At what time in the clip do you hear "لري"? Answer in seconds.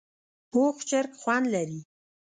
1.53-1.79